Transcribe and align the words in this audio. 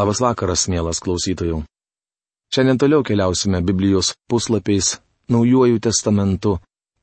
Labas 0.00 0.22
vakaras, 0.24 0.62
mielas 0.72 0.96
klausytojų. 1.04 1.58
Šiandien 2.48 2.78
toliau 2.80 3.02
keliausime 3.04 3.58
Biblijos 3.60 4.14
puslapiais 4.32 4.94
Naujuoju 5.28 5.76
testamentu, 5.84 6.54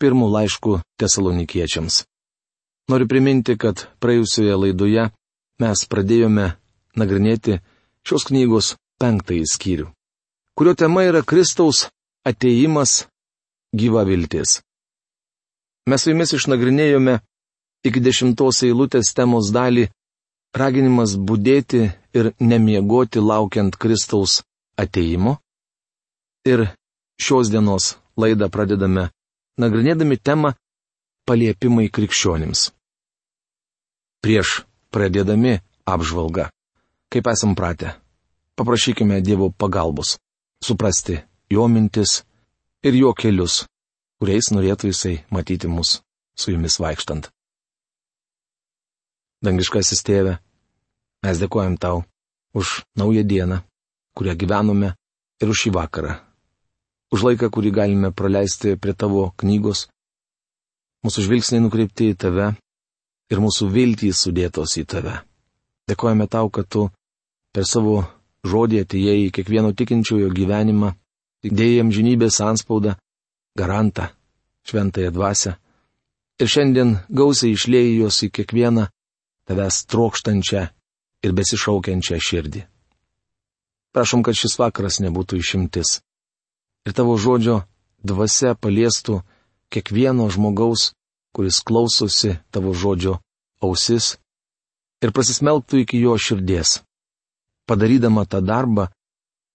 pirmų 0.01 0.25
laiškų 0.33 0.80
tesalonikiečiams. 0.98 2.00
Noriu 2.90 3.08
priminti, 3.12 3.54
kad 3.54 3.86
praėjusioje 4.02 4.56
laidoje 4.64 5.04
mes 5.62 5.83
pradėjome 5.92 6.48
nagrinėti 6.98 7.60
šios 8.02 8.25
knygos 8.32 8.71
penktąjį 8.98 9.45
skyrių, 9.54 9.88
kurio 10.57 10.73
tema 10.73 11.05
yra 11.05 11.21
Kristaus 11.21 11.86
ateimas 12.25 13.04
gyva 13.77 14.07
viltis. 14.09 14.64
Mes 15.86 16.02
su 16.02 16.16
jumis 16.16 16.34
išnagrinėjome 16.34 17.20
iki 17.86 18.02
dešimtos 18.02 18.66
eilutės 18.66 19.14
temos 19.14 19.54
dalį 19.54 19.86
raginimas 20.55 21.16
būdėti 21.18 21.82
ir 22.18 22.32
nemiegoti 22.39 23.20
laukiant 23.20 23.75
Kristaus 23.75 24.41
ateimo. 24.77 25.38
Ir 26.48 26.70
šios 27.20 27.52
dienos 27.52 27.95
laidą 28.17 28.49
pradedame 28.49 29.09
nagrinėdami 29.59 30.18
temą 30.18 30.54
paliepimai 31.27 31.90
krikščionims. 31.91 32.71
Prieš 34.23 34.63
pradėdami 34.94 35.59
apžvalgą, 35.88 36.48
kaip 37.12 37.27
esam 37.32 37.55
pratę, 37.55 37.93
paprašykime 38.57 39.20
Dievo 39.21 39.52
pagalbos, 39.52 40.18
suprasti 40.63 41.20
jo 41.52 41.68
mintis 41.68 42.23
ir 42.84 42.95
jo 42.95 43.13
kelius, 43.13 43.66
kuriais 44.20 44.52
norėtų 44.54 44.93
jisai 44.93 45.16
matyti 45.29 45.70
mus 45.70 45.99
su 46.38 46.54
jumis 46.54 46.79
vaikštant. 46.79 47.29
Dangiškasis 49.45 50.02
tėve, 50.05 50.38
mes 51.26 51.41
dėkojam 51.41 51.77
tau 51.77 52.03
už 52.57 52.84
naują 52.98 53.23
dieną, 53.23 53.59
kurią 54.17 54.34
gyvenome 54.35 54.94
ir 55.41 55.49
už 55.49 55.57
šį 55.66 55.73
vakarą. 55.77 56.17
Už 57.13 57.23
laiką, 57.23 57.49
kurį 57.54 57.71
galime 57.71 58.12
praleisti 58.12 58.76
prie 58.76 58.93
tavo 58.93 59.32
knygos. 59.40 59.88
Mūsų 61.05 61.23
žvilgsniai 61.27 61.63
nukreipti 61.63 62.12
į 62.12 62.18
tave 62.20 62.48
ir 63.32 63.41
mūsų 63.43 63.70
viltys 63.71 64.23
sudėtos 64.26 64.76
į 64.82 64.84
tave. 64.92 65.16
Dėkojame 65.88 66.28
tau, 66.28 66.50
kad 66.52 66.68
tu 66.68 66.90
per 67.56 67.64
savo 67.64 68.02
žodį 68.48 68.84
atėjai 68.84 69.20
į 69.28 69.34
kiekvieno 69.36 69.72
tikinčiojo 69.78 70.34
gyvenimą, 70.36 70.92
dėjai 71.48 71.86
žinybės 71.95 72.42
anspaudą, 72.44 72.98
garantą, 73.58 74.10
šventąją 74.68 75.14
dvasę. 75.16 75.56
Ir 76.38 76.52
šiandien 76.52 76.98
gausiai 77.10 77.56
išlėjai 77.56 77.94
juos 78.02 78.20
į 78.28 78.30
kiekvieną 78.36 78.90
tavęs 79.48 79.86
trokštančią 79.90 80.68
ir 81.26 81.34
besišaukiančią 81.38 82.20
širdį. 82.22 82.66
Prašom, 83.94 84.22
kad 84.22 84.38
šis 84.38 84.58
vakaras 84.60 85.00
nebūtų 85.02 85.40
išimtis. 85.42 86.02
Ir 86.86 86.94
tavo 86.94 87.18
žodžio 87.18 87.64
dvasia 88.06 88.54
paliestų 88.54 89.22
kiekvieno 89.73 90.28
žmogaus, 90.30 90.92
kuris 91.34 91.62
klausosi 91.66 92.38
tavo 92.54 92.73
žodžio 92.73 93.18
ausis 93.62 94.16
ir 95.04 95.14
pasismelktų 95.14 95.84
iki 95.84 96.00
jo 96.02 96.16
širdies, 96.18 96.82
padarydama 97.70 98.26
tą 98.26 98.42
darbą, 98.42 98.88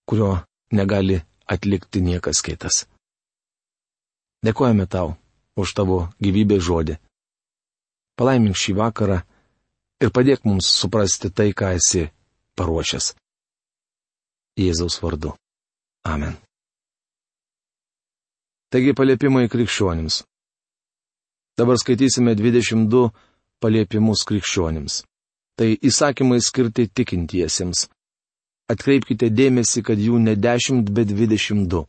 kurio 0.06 0.42
negali 0.70 1.22
atlikti 1.46 2.02
niekas 2.02 2.42
kitas. 2.42 2.84
Dėkojame 4.42 4.86
tau 4.90 5.14
už 5.58 5.74
tavo 5.78 5.98
gyvybės 6.22 6.62
žodį. 6.66 6.98
Palaimink 8.18 8.58
šį 8.58 8.74
vakarą 8.78 9.22
ir 10.02 10.10
padėk 10.10 10.44
mums 10.48 10.66
suprasti 10.66 11.30
tai, 11.30 11.52
ką 11.54 11.72
esi 11.78 12.08
paruošęs. 12.58 13.12
Jėzaus 14.58 14.98
vardu. 15.02 15.32
Amen. 16.04 16.34
Taigi 18.72 18.94
paliepimai 18.96 19.48
krikščionims. 19.52 20.22
Dabar 21.58 21.78
skaitysime 21.80 22.34
22 22.34 23.10
paliepimus 23.62 24.24
krikščionims. 24.28 25.02
Tai 25.56 25.68
įsakymai 25.88 26.40
skirti 26.40 26.88
tikintiesiems. 26.88 27.86
Atkreipkite 28.72 29.28
dėmesį, 29.28 29.82
kad 29.84 30.00
jų 30.00 30.18
ne 30.24 30.34
10, 30.34 30.88
bet 30.96 31.12
22. 31.12 31.84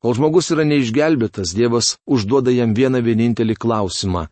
Kol 0.00 0.16
žmogus 0.16 0.50
yra 0.50 0.64
neišgelbėtas, 0.66 1.54
Dievas 1.54 1.94
užduoda 2.08 2.50
jam 2.50 2.74
vieną 2.74 3.02
vienintelį 3.04 3.56
klausimą 3.62 4.26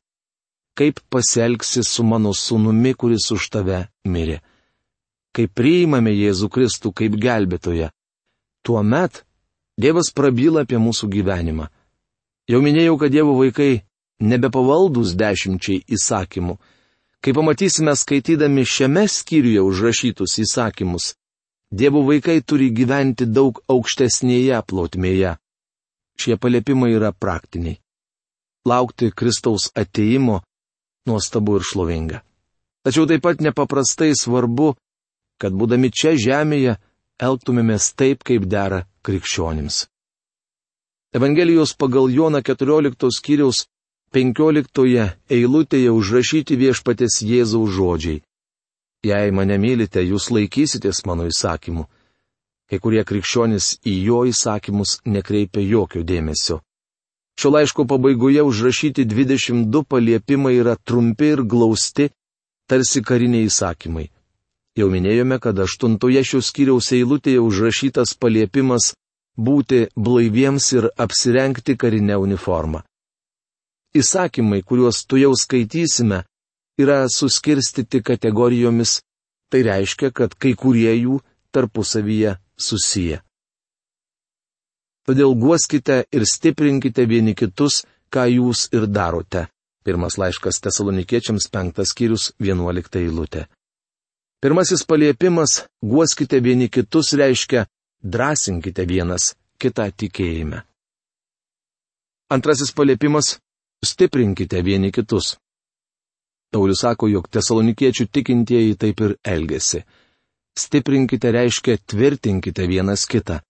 kaip 0.78 1.00
pasielgsi 1.11 1.83
su 1.83 2.05
mano 2.06 2.31
sūnumi, 2.31 2.94
kuris 2.94 3.27
už 3.34 3.49
tave 3.50 3.81
mirė. 4.06 4.39
Kai 5.34 5.49
priimame 5.50 6.12
Jėzų 6.15 6.49
Kristų 6.55 6.93
kaip 6.94 7.19
gelbėtoją, 7.19 7.91
tuomet 8.62 9.25
Dievas 9.78 10.11
prabyla 10.11 10.65
apie 10.67 10.78
mūsų 10.83 11.06
gyvenimą. 11.12 11.69
Jau 12.50 12.59
minėjau, 12.65 12.97
kad 12.99 13.12
Dievo 13.15 13.37
vaikai 13.38 13.84
nebepavaldus 14.19 15.12
dešimčiai 15.15 15.84
įsakymų. 15.94 16.56
Kai 17.22 17.34
pamatysime 17.34 17.94
skaitydami 17.99 18.65
šiame 18.67 19.05
skyriuje 19.11 19.62
užrašytus 19.62 20.38
įsakymus, 20.43 21.12
Dievo 21.71 22.03
vaikai 22.06 22.41
turi 22.43 22.72
gyventi 22.75 23.27
daug 23.27 23.61
aukštesnėje 23.71 24.59
plotmėje. 24.67 25.37
Šie 26.19 26.38
paliepimai 26.41 26.94
yra 26.97 27.12
praktiniai. 27.12 27.78
Laukti 28.67 29.12
Kristaus 29.15 29.71
ateimo 29.78 30.41
nuostabu 31.07 31.59
ir 31.59 31.67
šlovinga. 31.67 32.23
Tačiau 32.83 33.07
taip 33.07 33.23
pat 33.23 33.43
nepaprastai 33.45 34.15
svarbu, 34.17 34.75
kad 35.39 35.55
būdami 35.55 35.91
čia 35.95 36.15
žemėje 36.19 36.79
elgtumėmės 37.23 37.93
taip, 37.99 38.25
kaip 38.27 38.47
dera 38.47 38.85
krikščionims. 39.07 39.87
Evangelijos 41.15 41.75
pagal 41.75 42.11
Joną 42.13 42.43
14 42.45 43.11
skyriaus 43.17 43.67
15 44.13 45.05
eilutėje 45.29 45.93
užrašyti 45.93 46.57
viešpatės 46.57 47.21
Jėzaus 47.25 47.75
žodžiai. 47.77 48.23
Jei 49.05 49.31
mane 49.31 49.59
mylite, 49.63 50.03
jūs 50.03 50.31
laikysitės 50.35 51.05
mano 51.07 51.29
įsakymų. 51.29 51.85
Kai 52.69 52.79
kurie 52.83 53.05
krikščionys 53.05 53.79
į 53.87 53.95
jo 54.09 54.23
įsakymus 54.29 54.99
nekreipia 55.07 55.63
jokio 55.65 56.03
dėmesio. 56.05 56.61
Šio 57.38 57.50
laiško 57.50 57.84
pabaigoje 57.87 58.43
užrašyti 58.43 59.04
22 59.04 59.84
paliepimai 59.84 60.56
yra 60.59 60.76
trumpi 60.76 61.28
ir 61.34 61.43
glausti, 61.43 62.09
tarsi 62.66 63.03
kariniai 63.03 63.47
įsakymai. 63.47 64.09
Jau 64.78 64.88
minėjome, 64.91 65.38
kad 65.38 65.59
aštuntoje 65.62 66.25
šios 66.26 66.50
skyriaus 66.50 66.91
eilutėje 66.97 67.38
užrašytas 67.43 68.16
paliepimas 68.19 68.93
būti 69.38 69.84
blaiviems 69.94 70.66
ir 70.75 70.91
apsirengti 71.04 71.76
karinę 71.78 72.19
uniformą. 72.19 72.82
Įsakymai, 73.94 74.65
kuriuos 74.66 75.05
tu 75.06 75.22
jau 75.22 75.31
skaitysime, 75.38 76.25
yra 76.82 77.05
suskirstyti 77.06 78.03
kategorijomis, 78.03 78.99
tai 79.50 79.62
reiškia, 79.62 80.10
kad 80.10 80.34
kai 80.34 80.56
kurie 80.59 80.91
jų 80.91 81.22
tarpusavyje 81.55 82.37
susiję. 82.59 83.22
Todėl 85.09 85.33
guoskite 85.41 86.03
ir 86.13 86.27
stiprinkite 86.29 87.07
vieni 87.09 87.33
kitus, 87.33 87.81
ką 88.13 88.27
jūs 88.29 88.67
ir 88.77 88.85
darote. 88.93 89.47
Pirmas 89.81 90.19
laiškas 90.21 90.61
tesalonikiečiams 90.61 91.47
penktas 91.49 91.95
skyrius 91.95 92.33
vienuolikta 92.37 93.01
eilutė. 93.01 93.47
Pirmasis 94.45 94.85
paliepimas- 94.85 95.63
guoskite 95.93 96.41
vieni 96.45 96.69
kitus 96.69 97.15
reiškia 97.17 97.65
drąsinkite 98.05 98.85
vienas 98.85 99.35
kitą 99.59 99.89
tikėjime. 99.91 100.63
Antrasis 102.31 102.73
paliepimas- 102.73 103.39
stiprinkite 103.91 104.63
vieni 104.63 104.93
kitus. 104.93 105.39
Paulius 106.53 106.81
sako, 106.85 107.09
jog 107.09 107.29
tesalonikiečių 107.29 108.07
tikintieji 108.13 108.77
taip 108.77 109.01
ir 109.01 109.17
elgesi. 109.25 109.83
Stiprinkite 110.59 111.33
reiškia 111.33 111.79
tvirtinkite 111.87 112.69
vienas 112.69 113.06
kitą. 113.06 113.41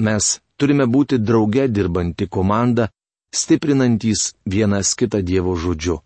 Mes 0.00 0.40
turime 0.60 0.86
būti 0.86 1.18
drauge 1.18 1.66
dirbanti 1.72 2.28
komanda, 2.28 2.90
stiprinantys 3.34 4.32
vienas 4.44 4.94
kitą 4.98 5.22
Dievo 5.24 5.56
žodžiu. 5.56 6.00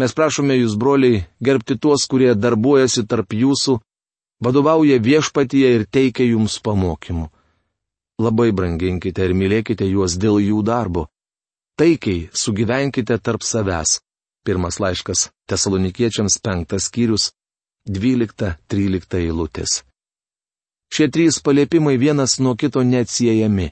Mes 0.00 0.14
prašome 0.16 0.56
jūs, 0.56 0.76
broliai, 0.80 1.24
gerbti 1.40 1.76
tuos, 1.78 2.04
kurie 2.08 2.32
darbuojasi 2.34 3.04
tarp 3.08 3.34
jūsų, 3.36 3.76
vadovauja 4.44 4.98
viešpatyje 4.98 5.72
ir 5.76 5.84
teikia 5.86 6.26
jums 6.32 6.58
pamokymų. 6.64 7.28
Labai 8.22 8.50
branginkite 8.56 9.24
ir 9.26 9.34
mylėkite 9.36 9.86
juos 9.88 10.16
dėl 10.20 10.40
jų 10.40 10.62
darbo. 10.64 11.06
Taikiai 11.78 12.28
sugyvenkite 12.32 13.18
tarp 13.18 13.44
savęs. 13.44 14.00
Pirmas 14.44 14.80
laiškas 14.82 15.30
Tesalonikiečiams 15.48 16.40
penktas 16.42 16.88
skyrius, 16.90 17.30
12-13 17.88 19.20
eilutės. 19.22 19.82
Šie 20.92 21.08
trys 21.08 21.40
paliepimai 21.40 21.96
vienas 21.96 22.38
nuo 22.38 22.54
kito 22.56 22.82
neatsiejami. 22.84 23.70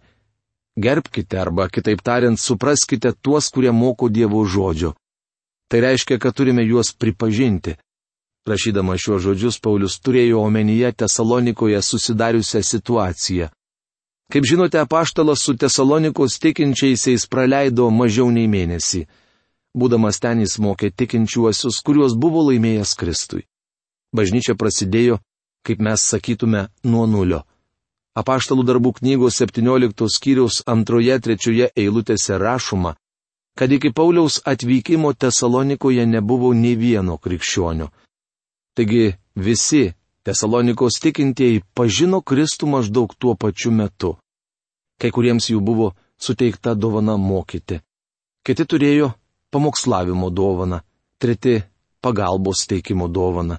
Gerbkite 0.81 1.37
arba, 1.39 1.69
kitaip 1.69 2.01
tariant, 2.03 2.41
supraskite 2.41 3.13
tuos, 3.13 3.51
kurie 3.53 3.73
moko 3.73 4.09
Dievo 4.09 4.41
žodžio. 4.47 4.95
Tai 5.69 5.81
reiškia, 5.85 6.19
kad 6.19 6.35
turime 6.35 6.65
juos 6.65 6.95
pripažinti. 6.97 7.77
Rašydama 8.49 8.97
šiuos 8.97 9.23
žodžius, 9.23 9.61
Paulius 9.61 9.99
turėjo 10.01 10.41
omenyje 10.41 10.93
Tesalonikoje 11.03 11.83
susidariusią 11.83 12.63
situaciją. 12.65 13.51
Kaip 14.33 14.47
žinote, 14.47 14.79
apaštalas 14.81 15.43
su 15.45 15.57
Tesalonikos 15.59 16.39
tikinčiaisiais 16.41 17.27
praleido 17.29 17.91
mažiau 17.91 18.31
nei 18.31 18.49
mėnesį. 18.49 19.05
Būdamas 19.77 20.19
ten 20.23 20.41
jis 20.41 20.57
mokė 20.59 20.89
tikinčiuosius, 20.91 21.83
kuriuos 21.85 22.17
buvo 22.17 22.47
laimėjęs 22.49 22.95
Kristui. 22.97 23.45
Bažnyčia 24.17 24.57
prasidėjo, 24.59 25.21
kaip 25.67 25.81
mes 25.81 26.03
sakytume, 26.13 26.69
nuo 26.85 27.07
nulio. 27.07 27.45
Apaštalų 28.17 28.65
darbų 28.67 28.93
knygos 28.99 29.39
17 29.41 30.09
skyriaus 30.11 30.63
antroje 30.67 31.17
trečioje 31.21 31.71
eilutėse 31.77 32.39
rašoma, 32.39 32.97
kad 33.59 33.73
iki 33.73 33.93
Pauliaus 33.93 34.41
atvykimo 34.45 35.13
Tesalonikoje 35.13 36.07
nebuvo 36.07 36.53
nei 36.55 36.77
vieno 36.77 37.19
krikščionio. 37.19 37.91
Taigi 38.75 39.15
visi 39.35 39.93
Tesalonikos 40.25 41.01
tikintieji 41.01 41.63
pažino 41.75 42.21
Kristų 42.21 42.69
maždaug 42.69 43.15
tuo 43.19 43.35
pačiu 43.35 43.73
metu. 43.73 44.17
Kai 45.01 45.11
kuriems 45.11 45.49
jų 45.49 45.61
buvo 45.65 45.93
suteikta 46.21 46.75
dovana 46.75 47.17
mokyti. 47.17 47.81
Kiti 48.45 48.65
turėjo 48.65 49.13
pamokslavimo 49.51 50.29
dovaną, 50.31 50.81
treti 51.19 51.63
pagalbos 52.05 52.67
teikimo 52.69 53.09
dovaną. 53.09 53.57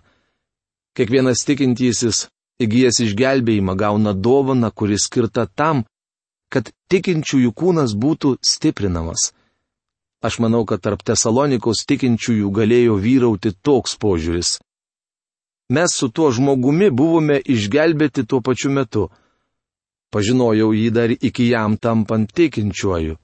Kiekvienas 0.98 1.46
tikintysis 1.48 2.26
įgyjęs 2.62 3.02
išgelbėjimą 3.06 3.76
gauna 3.80 4.14
dovaną, 4.14 4.72
kuri 4.72 4.98
skirta 5.00 5.48
tam, 5.48 5.86
kad 6.52 6.74
tikinčiųjų 6.92 7.54
kūnas 7.56 7.96
būtų 7.96 8.36
stiprinamas. 8.44 9.32
Aš 10.22 10.42
manau, 10.44 10.66
kad 10.70 10.84
tarp 10.84 11.02
Tesalonikos 11.08 11.86
tikinčiųjų 11.90 12.52
galėjo 12.54 13.00
vyrauti 13.02 13.56
toks 13.64 13.96
požiūris 13.98 14.60
mes 15.72 15.92
su 15.96 16.10
tuo 16.16 16.32
žmogumi 16.36 16.90
buvome 16.92 17.38
išgelbėti 17.56 18.26
tuo 18.28 18.42
pačiu 18.44 18.72
metu. 18.76 19.08
Pažinojau 20.12 20.74
jį 20.76 20.90
dar 20.92 21.14
iki 21.16 21.48
jam 21.48 21.78
tampant 21.80 22.34
tikinčiuoju. 22.36 23.16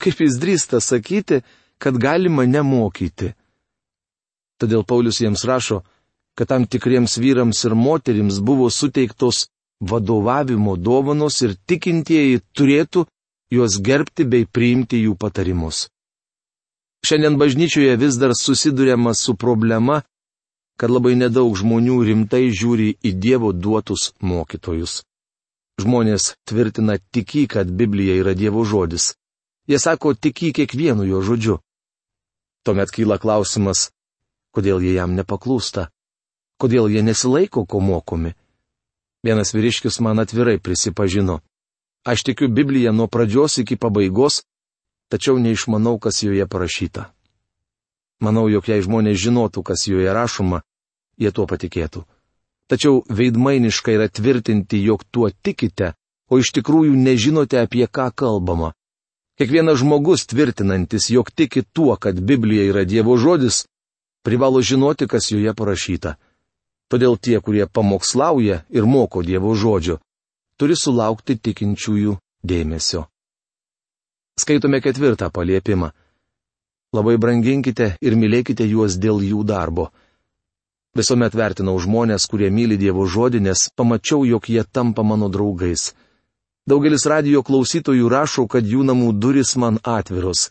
Kaip 0.00 0.22
jis 0.24 0.38
drįsta 0.40 0.80
sakyti, 0.80 1.42
kad 1.78 1.98
gali 2.00 2.32
mane 2.32 2.62
mokyti. 2.64 3.34
Todėl 4.56 4.86
Paulius 4.88 5.20
jiems 5.20 5.44
rašo, 5.44 5.82
kad 6.36 6.48
tam 6.48 6.66
tikriems 6.66 7.16
vyrams 7.18 7.64
ir 7.64 7.74
moterims 7.74 8.40
buvo 8.40 8.70
suteiktos 8.70 9.46
vadovavimo 9.80 10.76
dovanos 10.76 11.40
ir 11.42 11.56
tikintieji 11.68 12.40
turėtų 12.56 13.06
juos 13.52 13.78
gerbti 13.80 14.24
bei 14.24 14.46
priimti 14.46 15.00
jų 15.04 15.16
patarimus. 15.16 15.86
Šiandien 17.06 17.36
bažnyčioje 17.38 17.96
vis 18.00 18.16
dar 18.18 18.32
susidurėma 18.34 19.14
su 19.14 19.36
problema, 19.36 20.02
kad 20.76 20.90
labai 20.90 21.14
nedaug 21.16 21.54
žmonių 21.56 22.00
rimtai 22.08 22.48
žiūri 22.50 22.88
į 23.00 23.12
Dievo 23.22 23.52
duotus 23.52 24.10
mokytojus. 24.20 25.02
Žmonės 25.80 26.34
tvirtina 26.48 26.96
tiki, 27.12 27.46
kad 27.46 27.70
Biblija 27.70 28.16
yra 28.20 28.34
Dievo 28.34 28.64
žodis. 28.64 29.14
Jie 29.68 29.78
sako 29.78 30.14
tiki 30.14 30.52
kiekvienu 30.56 31.04
jo 31.04 31.20
žodžiu. 31.22 31.58
Tuomet 32.64 32.90
kyla 32.90 33.18
klausimas, 33.22 33.90
kodėl 34.56 34.82
jie 34.82 34.96
jam 34.96 35.14
nepaklūsta, 35.14 35.88
kodėl 36.60 36.88
jie 36.92 37.02
nesilaiko, 37.02 37.64
ko 37.64 37.80
mokomi. 37.80 38.34
Vienas 39.26 39.52
vyriškis 39.54 40.00
man 40.00 40.22
atvirai 40.22 40.58
prisipažino. 40.58 41.40
Aš 42.06 42.22
tikiu 42.22 42.48
Bibliją 42.48 42.92
nuo 42.92 43.08
pradžios 43.10 43.58
iki 43.58 43.76
pabaigos, 43.76 44.44
tačiau 45.10 45.38
neišmanau, 45.42 45.98
kas 45.98 46.22
joje 46.22 46.46
parašyta. 46.46 47.10
Manau, 48.20 48.46
jog 48.48 48.68
jei 48.68 48.84
žmonės 48.84 49.18
žinotų, 49.20 49.62
kas 49.66 49.86
joje 49.90 50.12
rašoma, 50.14 50.62
jie 51.18 51.32
tuo 51.34 51.46
patikėtų. 51.50 52.04
Tačiau 52.70 53.02
veidmainiška 53.08 53.92
yra 53.92 54.08
tvirtinti, 54.08 54.80
jog 54.82 55.04
tuo 55.10 55.28
tikite, 55.30 55.92
o 56.30 56.38
iš 56.38 56.50
tikrųjų 56.56 56.96
nežinote, 56.96 57.60
apie 57.60 57.86
ką 57.86 58.08
kalbama. 58.14 58.72
Kiekvienas 59.36 59.82
žmogus 59.82 60.24
tvirtinantis, 60.26 61.10
jog 61.12 61.30
tiki 61.30 61.62
tuo, 61.62 61.96
kad 62.00 62.18
Biblija 62.18 62.64
yra 62.70 62.86
Dievo 62.88 63.18
žodis, 63.20 63.66
privalo 64.24 64.62
žinoti, 64.62 65.06
kas 65.06 65.28
joje 65.30 65.52
parašyta. 65.54 66.16
Todėl 66.92 67.16
tie, 67.18 67.40
kurie 67.42 67.66
pamokslauja 67.66 68.62
ir 68.70 68.86
moko 68.86 69.22
Dievo 69.26 69.54
žodžio, 69.58 69.98
turi 70.58 70.76
sulaukti 70.78 71.34
tikinčiųjų 71.36 72.16
dėmesio. 72.46 73.06
Skaitome 74.38 74.80
ketvirtą 74.84 75.30
paliepimą. 75.32 75.90
Labai 76.94 77.16
branginkite 77.18 77.96
ir 78.00 78.14
mylėkite 78.14 78.66
juos 78.68 78.98
dėl 79.02 79.18
jų 79.24 79.42
darbo. 79.48 79.90
Visuomet 80.96 81.34
vertinau 81.34 81.74
žmonės, 81.82 82.28
kurie 82.30 82.48
myli 82.48 82.78
Dievo 82.80 83.04
žodį, 83.04 83.42
nes 83.48 83.66
pamačiau, 83.76 84.24
jog 84.24 84.46
jie 84.48 84.62
tampa 84.64 85.02
mano 85.02 85.28
draugais. 85.28 85.90
Daugelis 86.66 87.04
radio 87.06 87.42
klausytojų 87.42 88.08
rašo, 88.08 88.46
kad 88.46 88.64
jų 88.64 88.86
namų 88.86 89.12
duris 89.20 89.56
man 89.60 89.80
atviros. 89.82 90.50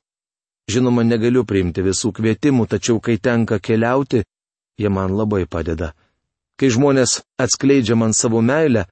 Žinoma, 0.69 1.03
negaliu 1.05 1.45
priimti 1.45 1.83
visų 1.85 2.11
kvietimų, 2.17 2.67
tačiau 2.67 2.99
kai 2.99 3.17
tenka 3.17 3.59
keliauti, 3.59 4.23
jie 4.77 4.89
man 4.89 5.15
labai 5.17 5.45
padeda. 5.45 5.93
Kai 6.55 6.69
žmonės 6.71 7.21
atskleidžia 7.41 7.95
man 7.99 8.13
savo 8.13 8.41
meilę, 8.41 8.85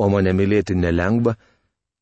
o 0.00 0.08
mane 0.08 0.32
mylėti 0.32 0.74
nelengva, 0.74 1.36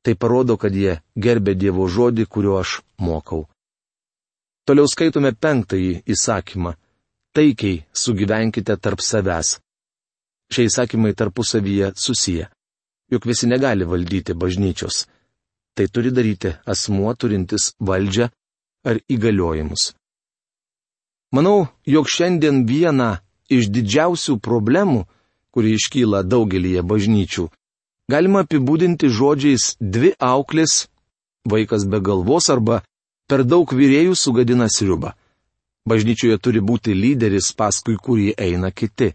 tai 0.02 0.14
parodo, 0.14 0.56
kad 0.56 0.74
jie 0.74 1.00
gerbė 1.16 1.56
Dievo 1.58 1.88
žodį, 1.88 2.26
kuriuo 2.26 2.60
aš 2.62 2.80
mokau. 3.02 3.48
Toliau 4.64 4.86
skaitome 4.86 5.32
penktąjį 5.34 6.02
įsakymą. 6.14 6.76
Taikiai 7.34 7.84
sugyvenkite 7.92 8.76
tarp 8.78 9.02
savęs. 9.02 9.58
Šie 10.50 10.66
įsakymai 10.66 11.14
tarpusavyje 11.14 11.92
susiję. 11.94 12.46
Juk 13.10 13.26
visi 13.26 13.46
negali 13.46 13.84
valdyti 13.86 14.34
bažnyčios. 14.34 15.06
Tai 15.74 15.86
turi 15.88 16.10
daryti 16.14 16.50
asmuo 16.66 17.14
turintis 17.14 17.74
valdžią 17.78 18.28
ar 18.86 18.98
įgaliojimus. 19.10 19.92
Manau, 21.34 21.68
jog 21.86 22.08
šiandien 22.10 22.64
viena 22.66 23.20
iš 23.50 23.68
didžiausių 23.74 24.38
problemų, 24.40 25.04
kuri 25.50 25.74
iškyla 25.76 26.22
daugelįje 26.22 26.82
bažnyčių, 26.86 27.48
galima 28.10 28.44
apibūdinti 28.44 29.10
žodžiais 29.10 29.74
dvi 29.80 30.14
auklės, 30.18 30.86
vaikas 31.44 31.86
be 31.90 32.00
galvos 32.00 32.50
arba 32.50 32.82
per 33.30 33.44
daug 33.44 33.70
vyrėjų 33.70 34.16
sugadina 34.18 34.68
sriubą. 34.70 35.14
Bažnyčioje 35.88 36.38
turi 36.38 36.60
būti 36.60 36.94
lyderis, 36.94 37.52
paskui 37.56 37.96
kurį 37.96 38.34
eina 38.38 38.70
kiti. 38.70 39.14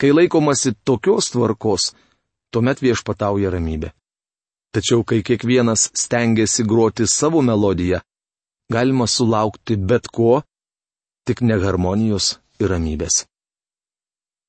Kai 0.00 0.10
laikomasi 0.10 0.74
tokios 0.84 1.30
tvarkos, 1.30 1.92
tuomet 2.50 2.82
viešpatauja 2.82 3.52
ramybė. 3.54 3.92
Tačiau 4.74 5.04
kai 5.06 5.22
kiekvienas 5.22 5.92
stengiasi 5.94 6.64
groti 6.66 7.06
savo 7.06 7.44
melodiją, 7.46 8.00
galima 8.74 9.06
sulaukti 9.06 9.76
bet 9.76 10.10
ko, 10.10 10.42
tik 11.24 11.44
ne 11.46 11.60
harmonijos 11.62 12.34
ir 12.58 12.74
ramybės. 12.74 13.22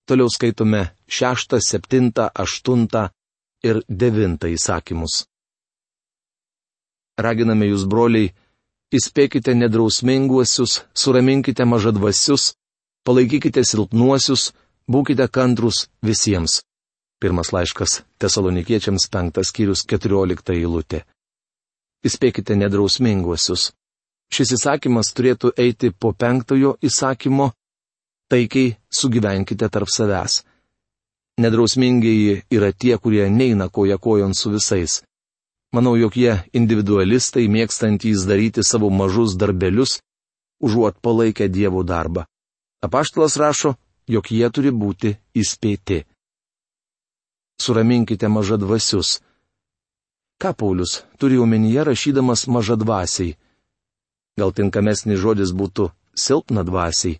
Toliau 0.06 0.30
skaitome 0.30 0.82
šeštą, 1.10 1.60
septintą, 1.62 2.30
aštuntą 2.34 3.08
ir 3.66 3.82
devintą 3.90 4.52
įsakymus. 4.54 5.26
Raginame 7.18 7.70
jūs, 7.72 7.86
broliai, 7.90 8.34
įspėkite 8.94 9.56
nedrausminguosius, 9.56 10.84
suraminkite 10.94 11.66
mažadvasius, 11.66 12.54
palaikykite 13.08 13.64
silpnuosius, 13.66 14.52
būkite 14.92 15.28
kantrus 15.32 15.88
visiems. 16.06 16.62
Pirmas 17.22 17.54
laiškas 17.56 18.04
Tesalonikiečiams 18.20 19.08
penktas 19.10 19.50
skyrius 19.50 19.86
keturiolikta 19.88 20.54
eilutė. 20.54 21.06
Įspėkite 22.06 22.58
nedrausminguosius. 22.60 23.72
Šis 24.30 24.52
įsakymas 24.58 25.14
turėtų 25.16 25.54
eiti 25.58 25.92
po 25.92 26.12
penktojo 26.14 26.76
įsakymo- 26.84 27.52
taikiai 28.30 28.76
sugyvenkite 28.90 29.70
tarp 29.70 29.90
savęs. 29.90 30.44
Nedrausmingieji 31.42 32.44
yra 32.56 32.72
tie, 32.72 32.98
kurie 32.98 33.30
neina 33.30 33.68
koja 33.70 33.98
kojon 33.98 34.34
su 34.34 34.50
visais. 34.56 35.04
Manau, 35.76 35.98
jog 36.00 36.16
jie 36.16 36.38
individualistai 36.56 37.50
mėgstantys 37.52 38.24
daryti 38.30 38.64
savo 38.64 38.90
mažus 38.90 39.36
darbelius, 39.36 40.00
užuot 40.64 41.02
palaikę 41.04 41.50
dievų 41.52 41.84
darbą. 41.84 42.24
Apaštalas 42.86 43.36
rašo, 43.42 43.76
jog 44.08 44.32
jie 44.32 44.50
turi 44.50 44.72
būti 44.72 45.16
įspėti. 45.36 46.06
Suraminkite 47.60 48.28
mažadvasius. 48.32 49.20
Ką 50.40 50.52
Paulius 50.60 51.04
turi 51.20 51.38
omenyje 51.40 51.84
rašydamas 51.84 52.48
mažadvasiai? 52.48 53.36
Gal 54.40 54.52
tinkamesnis 54.56 55.20
žodis 55.20 55.52
būtų 55.56 55.90
silpnadvasiai. 56.16 57.20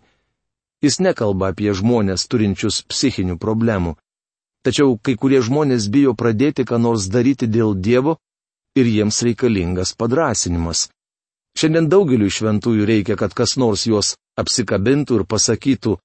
Jis 0.86 1.00
nekalba 1.02 1.50
apie 1.50 1.72
žmonės 1.74 2.28
turinčius 2.30 2.84
psichinių 2.86 3.40
problemų. 3.42 3.96
Tačiau 4.62 4.94
kai 5.02 5.16
kurie 5.18 5.40
žmonės 5.42 5.88
bijo 5.90 6.14
pradėti 6.14 6.62
ką 6.68 6.78
nors 6.78 7.08
daryti 7.10 7.48
dėl 7.50 7.74
Dievo, 7.74 8.16
ir 8.76 8.86
jiems 8.86 9.22
reikalingas 9.26 9.94
padrasinimas. 9.98 10.88
Šiandien 11.56 11.88
daugeliu 11.88 12.28
šventųjų 12.30 12.84
reikia, 12.90 13.16
kad 13.16 13.32
kas 13.34 13.56
nors 13.56 13.86
juos 13.88 14.12
apsikabintų 14.36 15.22
ir 15.22 15.24
pasakytų, 15.24 15.96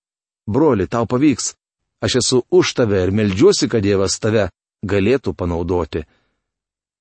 broli, 0.47 0.87
tau 0.87 1.05
pavyks. 1.05 1.51
Aš 2.01 2.15
esu 2.21 2.39
už 2.49 2.73
tave 2.79 3.03
ir 3.03 3.11
melžiuosi, 3.11 3.67
kad 3.69 3.83
Dievas 3.83 4.15
tave 4.23 4.47
galėtų 4.87 5.35
panaudoti. 5.37 6.05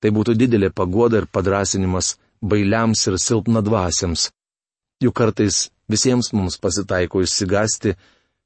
Tai 0.01 0.09
būtų 0.11 0.35
didelė 0.37 0.69
pagoda 0.75 1.23
ir 1.23 1.29
padrasinimas 1.31 2.17
bailiams 2.41 3.07
ir 3.07 3.17
silpnadvasiams. 3.17 4.29
Juk 5.01 5.15
kartais 5.17 5.69
visiems 5.89 6.31
mums 6.37 6.59
pasitaiko 6.61 7.21
išsigasti 7.25 7.95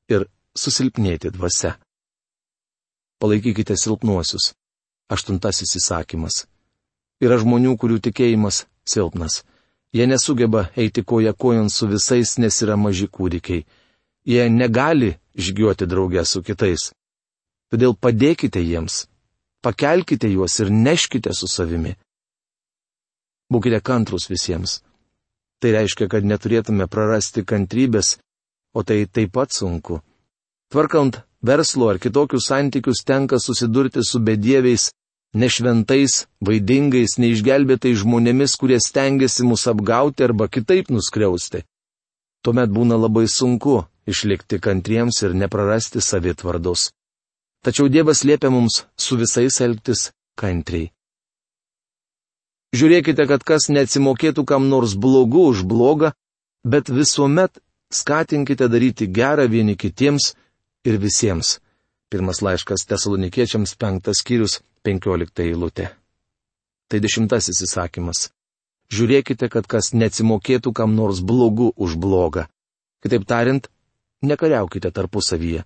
ir 0.09 0.27
susilpnėti 0.55 1.33
dvasia. 1.35 1.75
Palaikykite 3.19 3.75
silpnuosius. 3.79 4.53
Aštuntasis 5.12 5.75
įsakymas. 5.79 6.45
Yra 7.21 7.38
žmonių, 7.41 7.75
kurių 7.79 8.00
tikėjimas 8.07 8.63
silpnas. 8.89 9.43
Jie 9.95 10.07
nesugeba 10.09 10.65
eiti 10.75 11.03
koja 11.03 11.33
kojon 11.33 11.69
su 11.69 11.88
visais, 11.88 12.38
nes 12.41 12.62
yra 12.65 12.75
maži 12.75 13.07
kūdikiai. 13.07 13.65
Jie 14.25 14.47
negali 14.50 15.13
žygiuoti 15.38 15.85
draugę 15.88 16.25
su 16.25 16.41
kitais. 16.43 16.89
Todėl 17.71 17.93
padėkite 17.95 18.59
jiems, 18.63 19.05
pakelkite 19.63 20.27
juos 20.33 20.59
ir 20.59 20.71
neškite 20.71 21.31
su 21.33 21.47
savimi. 21.47 21.95
Būkite 23.51 23.79
kantrus 23.85 24.27
visiems. 24.29 24.81
Tai 25.62 25.71
reiškia, 25.71 26.09
kad 26.12 26.27
neturėtume 26.27 26.88
prarasti 26.91 27.45
kantrybės, 27.47 28.17
o 28.75 28.83
tai 28.83 29.05
taip 29.07 29.31
pat 29.38 29.55
sunku. 29.55 30.01
Tvarkant 30.71 31.21
verslo 31.45 31.89
ar 31.93 32.00
kitokius 32.01 32.50
santykius 32.50 33.03
tenka 33.07 33.39
susidurti 33.39 34.03
su 34.03 34.19
bedieviais, 34.19 34.89
nešventais, 35.35 36.25
vaidingais, 36.47 37.17
neišgelbėtais 37.21 38.01
žmonėmis, 38.03 38.55
kurie 38.59 38.79
stengiasi 38.81 39.45
mus 39.47 39.67
apgauti 39.71 40.25
arba 40.27 40.47
kitaip 40.47 40.91
nuskriausti. 40.91 41.63
Tuomet 42.43 42.69
būna 42.69 42.97
labai 43.00 43.25
sunku 43.31 43.83
išlikti 44.07 44.59
kantriems 44.62 45.21
ir 45.25 45.33
neprarasti 45.33 46.01
savitvardos. 46.01 46.91
Tačiau 47.65 47.89
Dievas 47.89 48.21
liepia 48.24 48.51
mums 48.53 48.83
su 48.97 49.17
visais 49.17 49.57
elgtis 49.65 50.12
kantriai. 50.38 50.91
Žiūrėkite, 52.75 53.27
kad 53.29 53.44
kas 53.48 53.70
neatsimokėtų 53.72 54.44
kam 54.44 54.67
nors 54.70 54.96
blogu 55.00 55.48
už 55.51 55.63
blogą, 55.63 56.12
bet 56.65 56.89
visuomet 56.91 57.62
skatinkite 57.94 58.67
daryti 58.67 59.08
gerą 59.08 59.46
vieni 59.48 59.77
kitiems, 59.79 60.34
ir 60.86 61.00
visiems. 61.01 61.60
Pirmas 62.10 62.41
laiškas 62.46 62.86
tesalonikiečiams 62.89 63.75
penktas 63.82 64.22
skyrius 64.22 64.60
penkiolikta 64.86 65.44
eilutė. 65.44 65.89
Tai 66.89 67.01
dešimtasis 67.01 67.63
įsakymas. 67.65 68.29
Žiūrėkite, 68.94 69.50
kad 69.50 69.65
kas 69.65 69.91
neatsimokėtų 69.98 70.72
kam 70.77 70.94
nors 70.96 71.24
blogu 71.25 71.72
už 71.75 71.98
blogą. 71.98 72.46
Kitaip 73.01 73.25
tariant, 73.25 73.65
nekariaukite 74.22 74.91
tarpusavyje. 74.94 75.65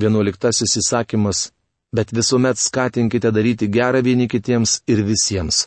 Vienuoliktasis 0.00 0.76
įsakymas, 0.82 1.50
bet 1.96 2.12
visuomet 2.12 2.60
skatinkite 2.60 3.32
daryti 3.32 3.68
gerą 3.72 4.04
vieni 4.04 4.28
kitiems 4.28 4.82
ir 4.86 5.00
visiems. 5.08 5.66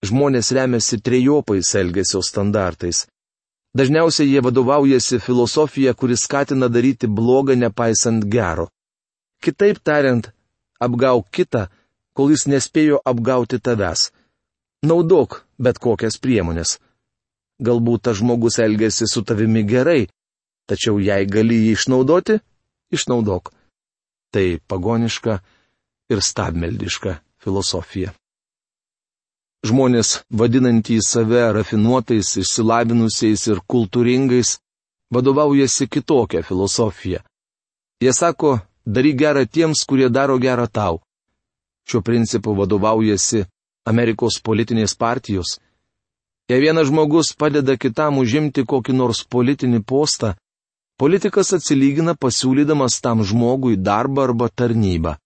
Žmonės 0.00 0.48
remiasi 0.56 0.96
trejopais 1.04 1.74
elgesio 1.76 2.22
standartais. 2.24 3.04
Dažniausiai 3.76 4.30
jie 4.32 4.40
vadovaujasi 4.42 5.20
filosofija, 5.20 5.92
kuris 5.94 6.24
skatina 6.24 6.68
daryti 6.68 7.06
blogą 7.06 7.54
nepaisant 7.56 8.24
gero. 8.32 8.70
Kitaip 9.44 9.78
tariant, 9.84 10.32
apgauk 10.80 11.28
kitą, 11.30 11.66
kol 12.16 12.32
jis 12.32 12.46
nespėjo 12.48 12.98
apgauti 13.04 13.60
tavęs. 13.60 14.10
Naudok 14.88 15.44
bet 15.60 15.78
kokias 15.78 16.16
priemonės. 16.16 16.78
Galbūt 17.60 18.08
tas 18.08 18.16
žmogus 18.18 18.56
elgesi 18.58 19.04
su 19.06 19.22
tavimi 19.22 19.62
gerai, 19.68 20.08
tačiau 20.66 20.96
jei 20.96 21.28
gali 21.28 21.58
jį 21.66 21.74
išnaudoti, 21.76 22.38
išnaudok. 22.96 23.52
Tai 24.32 24.46
pagoniška 24.64 25.36
ir 26.10 26.24
stabmeldiška 26.24 27.18
filosofija. 27.44 28.14
Žmonės, 29.60 30.22
vadinantys 30.32 31.10
save 31.12 31.42
rafinuotais, 31.52 32.32
išsilavinusiais 32.40 33.42
ir 33.52 33.58
kultūringais, 33.68 34.54
vadovaujasi 35.12 35.86
kitokią 35.86 36.40
filosofiją. 36.48 37.20
Jie 38.00 38.12
sako, 38.16 38.60
daryk 38.86 39.18
gerą 39.20 39.44
tiems, 39.44 39.84
kurie 39.84 40.08
daro 40.08 40.38
gerą 40.40 40.64
tau. 40.66 41.02
Šiuo 41.84 42.00
principu 42.00 42.54
vadovaujasi 42.56 43.44
Amerikos 43.84 44.40
politinės 44.40 44.96
partijos. 44.96 45.58
Jei 46.48 46.60
vienas 46.64 46.88
žmogus 46.88 47.34
padeda 47.36 47.76
kitam 47.76 48.16
užimti 48.18 48.64
kokį 48.64 48.96
nors 48.96 49.20
politinį 49.28 49.84
postą, 49.84 50.34
politikas 50.96 51.52
atsilygina 51.52 52.16
pasiūlydamas 52.16 52.96
tam 53.04 53.20
žmogui 53.28 53.76
darbą 53.76 54.24
arba 54.24 54.48
tarnybą. 54.48 55.18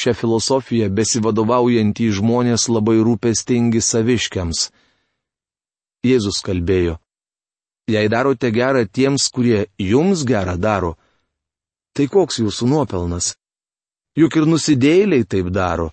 Šią 0.00 0.14
filosofiją 0.16 0.88
besivadovaujantys 0.96 2.14
žmonės 2.20 2.68
labai 2.72 2.96
rūpestingi 3.04 3.82
saviškiams. 3.84 4.70
Jėzus 6.06 6.40
kalbėjo, 6.46 6.96
jei 7.92 8.08
darote 8.08 8.48
gerą 8.54 8.86
tiems, 8.88 9.28
kurie 9.28 9.66
jums 9.76 10.24
gerą 10.24 10.56
daro, 10.56 10.94
tai 11.92 12.08
koks 12.08 12.40
jūsų 12.40 12.70
nuopelnas? 12.72 13.34
Juk 14.16 14.40
ir 14.40 14.48
nusidėjėliai 14.48 15.26
taip 15.28 15.52
daro. 15.52 15.90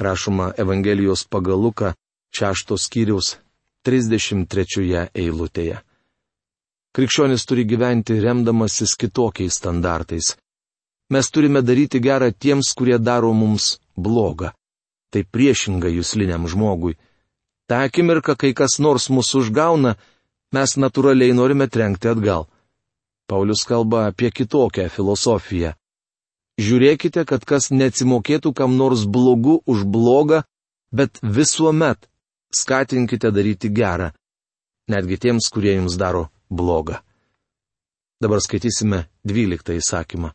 Rašoma 0.00 0.54
Evangelijos 0.58 1.26
pagaluka 1.28 1.92
šeštos 2.34 2.88
skyriaus 2.88 3.36
33 3.86 5.08
eilutėje. 5.14 5.82
Krikščionis 6.92 7.44
turi 7.48 7.64
gyventi 7.68 8.18
remdamasis 8.20 8.96
kitokiais 9.00 9.56
standartais. 9.60 10.34
Mes 11.12 11.28
turime 11.28 11.60
daryti 11.60 12.00
gerą 12.00 12.30
tiems, 12.32 12.72
kurie 12.78 12.98
daro 12.98 13.32
mums 13.36 13.76
blogą. 13.96 14.52
Tai 15.12 15.22
priešinga 15.34 15.90
jūsliniam 15.92 16.48
žmogui. 16.48 16.96
Ta 17.68 17.82
akimirka, 17.86 18.32
kai 18.40 18.54
kas 18.56 18.78
nors 18.80 19.10
mus 19.12 19.34
užgauna, 19.36 19.92
mes 20.56 20.76
natūraliai 20.80 21.36
norime 21.36 21.68
trenkti 21.68 22.08
atgal. 22.08 22.48
Paulius 23.28 23.66
kalba 23.68 24.06
apie 24.08 24.32
kitokią 24.32 24.88
filosofiją. 24.88 25.74
Žiūrėkite, 26.60 27.24
kad 27.28 27.44
kas 27.48 27.70
neatsimokėtų 27.72 28.52
kam 28.56 28.76
nors 28.80 29.04
blogu 29.04 29.60
už 29.68 29.84
blogą, 29.84 30.42
bet 30.92 31.20
visuomet 31.22 32.08
skatinkite 32.52 33.32
daryti 33.32 33.68
gerą, 33.72 34.12
netgi 34.92 35.16
tiems, 35.16 35.48
kurie 35.52 35.76
jums 35.76 35.96
daro 35.96 36.28
blogą. 36.48 37.00
Dabar 38.20 38.40
skaitysime 38.44 39.06
dvyliktą 39.24 39.76
įsakymą. 39.80 40.32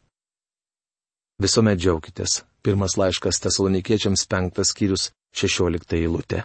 Visuomet 1.37 1.77
džiaukitės. 1.77 2.41
Pirmas 2.65 2.95
laiškas 2.97 3.37
tesalonikiečiams 3.43 4.23
penktas 4.25 4.71
skyrius 4.73 5.11
šešiolikta 5.37 5.93
eilutė. 5.99 6.39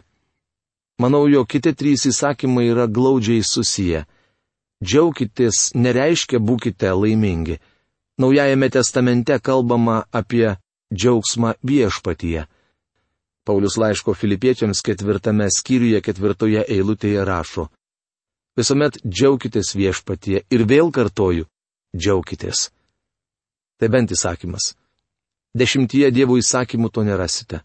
Manau, 1.00 1.24
jo 1.32 1.46
kiti 1.48 1.72
trys 1.72 2.04
įsakymai 2.10 2.66
yra 2.68 2.84
glaudžiai 2.86 3.40
susiję. 3.40 4.02
Džiaukitės 4.84 5.70
nereiškia 5.74 6.42
būkite 6.44 6.90
laimingi. 6.92 7.56
Naujajame 8.20 8.68
testamente 8.68 9.38
kalbama 9.40 10.02
apie 10.12 10.58
džiaugsmą 10.92 11.54
viešpatyje. 11.64 12.44
Paulius 13.48 13.78
laiško 13.80 14.12
filipiečiams 14.14 14.84
ketvirtame 14.84 15.48
skyriuje 15.50 16.02
ketvirtoje 16.04 16.66
eilutėje 16.68 17.24
rašo. 17.24 17.70
Visuomet 18.60 19.00
džiaukitės 19.08 19.72
viešpatyje 19.72 20.44
ir 20.52 20.68
vėl 20.68 20.92
kartoju- 20.92 21.48
džiaukitės. 21.96 22.68
Tai 23.80 23.88
bent 23.88 24.12
įsakymas. 24.12 24.74
Dešimtyje 25.52 26.08
Dievo 26.16 26.38
įsakymų 26.40 26.88
to 26.88 27.02
nerasite. 27.04 27.60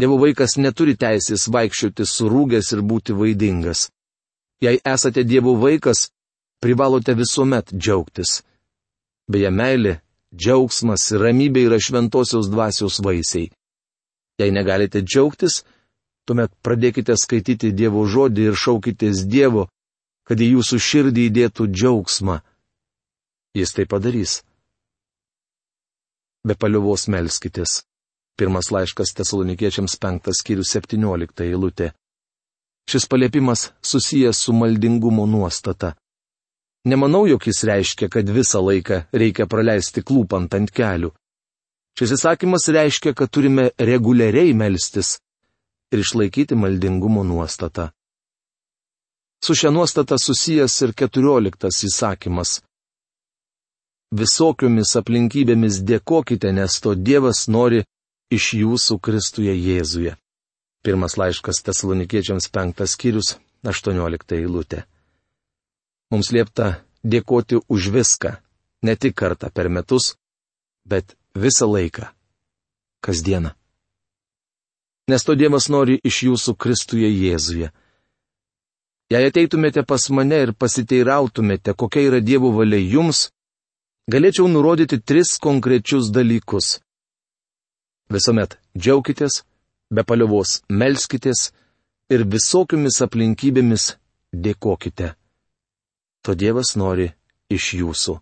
Dievo 0.00 0.16
vaikas 0.16 0.56
neturi 0.56 0.94
teisės 0.96 1.44
vaikščioti 1.52 2.06
surūgęs 2.08 2.72
ir 2.72 2.80
būti 2.80 3.12
vaidingas. 3.12 3.90
Jei 4.64 4.78
esate 4.80 5.24
Dievo 5.28 5.52
vaikas, 5.60 6.08
privalote 6.64 7.12
visuomet 7.18 7.74
džiaugtis. 7.76 8.40
Beje, 9.28 9.50
meilė, 9.52 9.98
džiaugsmas 10.32 11.04
ir 11.12 11.20
ramybė 11.26 11.66
yra 11.68 11.78
šventosios 11.84 12.48
dvasios 12.48 12.96
vaisiai. 13.04 13.50
Jei 14.40 14.54
negalite 14.56 15.02
džiaugtis, 15.04 15.58
tuomet 16.24 16.54
pradėkite 16.64 17.18
skaityti 17.20 17.74
Dievo 17.76 18.06
žodį 18.08 18.48
ir 18.48 18.56
šaukitės 18.56 19.26
Dievo, 19.28 19.66
kad 20.24 20.40
į 20.40 20.54
jūsų 20.54 20.80
širdį 20.80 21.28
įdėtų 21.28 21.68
džiaugsmą. 21.68 22.38
Jis 23.52 23.76
tai 23.76 23.84
padarys 23.84 24.40
be 26.46 26.54
paliuvos 26.58 27.08
melskitės. 27.08 27.82
Pirmas 28.38 28.70
laiškas 28.74 29.12
tesalonikiečiams 29.18 29.96
penktas 30.02 30.40
skyrius 30.40 30.72
septyniolikta 30.74 31.44
eilutė. 31.44 31.92
Šis 32.90 33.06
paliepimas 33.06 33.70
susijęs 33.84 34.38
su 34.44 34.52
maldingumo 34.56 35.26
nuostata. 35.26 35.92
Nemanau, 36.84 37.26
jog 37.30 37.46
jis 37.46 37.62
reiškia, 37.68 38.08
kad 38.10 38.28
visą 38.28 38.62
laiką 38.64 39.04
reikia 39.12 39.46
praleisti 39.46 40.02
klūpant 40.02 40.56
ant 40.58 40.72
kelių. 40.74 41.12
Šis 41.98 42.16
įsakymas 42.16 42.66
reiškia, 42.74 43.12
kad 43.14 43.30
turime 43.30 43.70
reguliariai 43.78 44.54
melstis 44.56 45.18
ir 45.92 46.02
išlaikyti 46.02 46.56
maldingumo 46.56 47.22
nuostatą. 47.22 47.90
Su 49.44 49.54
šia 49.54 49.70
nuostata 49.70 50.16
susijęs 50.18 50.74
ir 50.86 50.94
keturioliktas 50.96 51.82
įsakymas 51.86 52.60
visokiomis 54.12 54.92
aplinkybėmis 55.00 55.80
dėkokite, 55.88 56.52
nes 56.52 56.78
to 56.84 56.94
Dievas 56.94 57.46
nori 57.48 57.82
iš 58.32 58.52
jūsų 58.60 58.98
Kristuje 59.00 59.54
Jėzuje. 59.56 60.16
Pirmas 60.82 61.16
laiškas 61.16 61.62
tesalonikiečiams 61.66 62.48
penktas 62.52 62.96
skyrius, 62.96 63.36
18 63.64 64.36
eilutė. 64.36 64.84
Mums 66.12 66.32
liepta 66.34 66.82
dėkoti 67.02 67.62
už 67.72 67.88
viską, 67.94 68.36
ne 68.82 68.96
tik 68.96 69.14
kartą 69.16 69.48
per 69.54 69.70
metus, 69.70 70.16
bet 70.84 71.16
visą 71.34 71.70
laiką. 71.70 72.10
Kasdieną. 73.02 73.54
Nes 75.10 75.24
to 75.26 75.34
Dievas 75.34 75.68
nori 75.72 75.96
iš 76.04 76.22
jūsų 76.28 76.54
Kristuje 76.54 77.08
Jėzuje. 77.10 77.72
Jei 79.10 79.28
ateitumėte 79.28 79.82
pas 79.84 80.04
mane 80.14 80.38
ir 80.46 80.52
pasiteirautumėte, 80.54 81.74
kokia 81.74 82.04
yra 82.08 82.20
Dievo 82.22 82.52
valia 82.54 82.78
jums, 82.78 83.30
galėčiau 84.10 84.48
nurodyti 84.48 84.98
tris 84.98 85.38
konkrečius 85.38 86.10
dalykus. 86.10 86.80
Visuomet 88.10 88.58
džiaukitės, 88.76 89.42
be 89.92 90.04
paliovos 90.04 90.60
melskitės 90.68 91.50
ir 92.10 92.26
visokiomis 92.28 93.02
aplinkybėmis 93.04 93.92
dėkokite 94.32 95.14
to 96.22 96.34
Dievas 96.38 96.76
nori 96.78 97.10
iš 97.50 97.72
jūsų. 97.80 98.16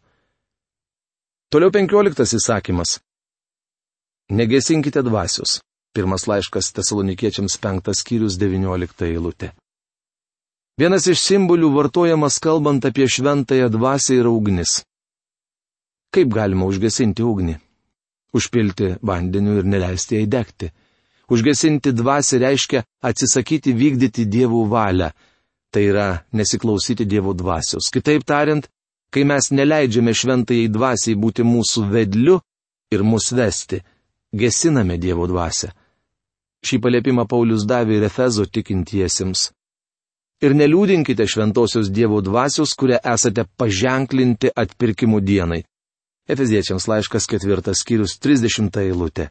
Toliau 1.52 1.72
penkioliktas 1.74 2.32
įsakymas. 2.36 2.98
Negesinkite 4.30 5.02
dvasios. 5.04 5.58
Pirmas 5.94 6.28
laiškas 6.30 6.70
tesalonikiečiams 6.76 7.56
penktas 7.58 8.04
skyrius 8.04 8.38
deviniolikta 8.38 9.08
eilutė. 9.10 9.50
Vienas 10.78 11.08
iš 11.10 11.18
simbolių 11.26 11.72
vartojamas 11.74 12.38
kalbant 12.40 12.86
apie 12.86 13.08
šventąją 13.10 13.68
dvasę 13.74 14.20
yra 14.22 14.30
ugnis. 14.30 14.84
Kaip 16.10 16.30
galima 16.34 16.66
užgesinti 16.66 17.22
ugnį? 17.22 17.56
Užpilti 18.34 18.96
vandeniu 19.02 19.58
ir 19.60 19.66
neleisti 19.66 20.18
jai 20.18 20.26
degti. 20.26 20.70
Užgesinti 21.30 21.92
dvasę 21.94 22.38
reiškia 22.42 22.84
atsisakyti 23.06 23.74
vykdyti 23.74 24.26
dievų 24.26 24.64
valią 24.70 25.10
tai 25.70 25.84
yra 25.86 26.24
nesiklausyti 26.32 27.04
Dievo 27.06 27.34
dvasios. 27.34 27.90
Kitaip 27.94 28.24
tariant, 28.24 28.66
kai 29.10 29.24
mes 29.24 29.50
neleidžiame 29.54 30.14
šventajai 30.14 30.70
dvasiai 30.70 31.18
būti 31.18 31.46
mūsų 31.46 31.86
vedliu 31.90 32.40
ir 32.90 33.04
mus 33.06 33.30
vesti, 33.32 33.80
gesiname 34.34 34.98
Dievo 34.98 35.26
dvasę. 35.30 35.70
Šį 36.66 36.80
paliepimą 36.84 37.24
Paulius 37.30 37.64
davė 37.64 37.96
ir 37.96 38.06
Efezo 38.10 38.44
tikintiesiems. 38.44 39.48
Ir 40.44 40.54
neliūdinkite 40.56 41.24
šventosios 41.28 41.88
Dievo 41.92 42.20
dvasios, 42.24 42.74
kurią 42.74 43.00
esate 43.14 43.46
paženklinti 43.56 44.50
atpirkimų 44.56 45.20
dienai. 45.24 45.62
Efeziečiams 46.30 46.86
laiškas 46.86 47.26
ketvirtas 47.30 47.82
skyrius 47.82 48.18
30 48.22 48.76
eilutė. 48.84 49.30